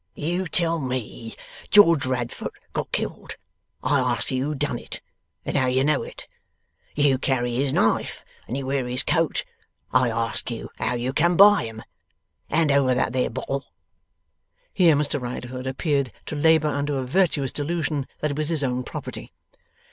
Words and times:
You 0.15 0.47
tell 0.47 0.79
me 0.79 1.35
George 1.69 2.07
Radfoot 2.07 2.55
got 2.73 2.91
killed. 2.91 3.35
I 3.83 3.99
ask 3.99 4.31
you 4.31 4.45
who 4.45 4.55
done 4.55 4.79
it 4.79 4.99
and 5.45 5.55
how 5.55 5.67
you 5.67 5.83
know 5.83 6.01
it. 6.01 6.27
You 6.95 7.19
carry 7.19 7.53
his 7.57 7.71
knife 7.71 8.25
and 8.47 8.57
you 8.57 8.65
wear 8.65 8.87
his 8.87 9.03
coat. 9.03 9.45
I 9.93 10.09
ask 10.09 10.49
you 10.49 10.71
how 10.79 10.95
you 10.95 11.13
come 11.13 11.37
by 11.37 11.67
'em? 11.67 11.83
Hand 12.49 12.71
over 12.71 12.95
that 12.95 13.13
there 13.13 13.29
bottle!' 13.29 13.67
Here 14.73 14.95
Mr 14.95 15.21
Riderhood 15.21 15.67
appeared 15.67 16.11
to 16.25 16.35
labour 16.35 16.69
under 16.69 16.97
a 16.97 17.05
virtuous 17.05 17.51
delusion 17.51 18.07
that 18.21 18.31
it 18.31 18.37
was 18.37 18.49
his 18.49 18.63
own 18.63 18.83
property. 18.83 19.31